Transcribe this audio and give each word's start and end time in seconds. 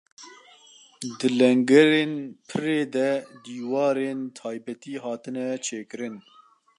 Di 1.17 1.27
lengerên 1.39 2.13
pirê 2.47 2.81
de 2.93 3.09
dîwarên 3.43 4.19
taybetî 4.37 4.93
hatine 5.03 5.47
çêkirin. 5.65 6.15